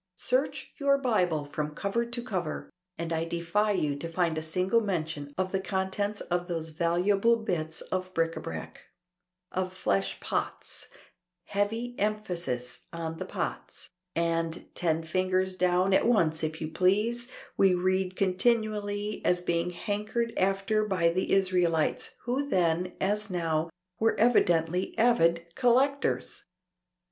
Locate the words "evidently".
24.19-24.97